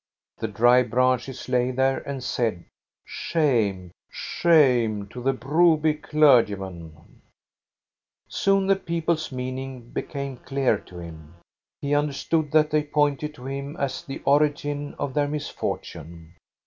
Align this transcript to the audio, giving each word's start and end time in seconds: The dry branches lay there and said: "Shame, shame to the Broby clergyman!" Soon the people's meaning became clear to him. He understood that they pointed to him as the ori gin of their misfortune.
The 0.39 0.47
dry 0.47 0.81
branches 0.81 1.47
lay 1.47 1.69
there 1.69 1.99
and 2.09 2.23
said: 2.23 2.65
"Shame, 3.05 3.91
shame 4.09 5.05
to 5.09 5.21
the 5.21 5.31
Broby 5.31 5.93
clergyman!" 5.93 7.21
Soon 8.27 8.65
the 8.65 8.77
people's 8.77 9.31
meaning 9.31 9.91
became 9.91 10.37
clear 10.37 10.79
to 10.79 10.97
him. 10.97 11.35
He 11.83 11.93
understood 11.93 12.51
that 12.51 12.71
they 12.71 12.81
pointed 12.81 13.35
to 13.35 13.45
him 13.45 13.77
as 13.77 14.03
the 14.03 14.23
ori 14.25 14.49
gin 14.51 14.95
of 14.97 15.13
their 15.13 15.27
misfortune. 15.27 16.33